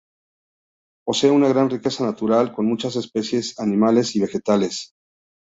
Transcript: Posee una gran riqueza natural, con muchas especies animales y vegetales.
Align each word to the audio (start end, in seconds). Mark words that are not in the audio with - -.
Posee 1.05 1.29
una 1.29 1.47
gran 1.49 1.69
riqueza 1.69 2.03
natural, 2.03 2.51
con 2.55 2.65
muchas 2.65 2.95
especies 2.95 3.59
animales 3.59 4.15
y 4.15 4.19
vegetales. 4.21 4.93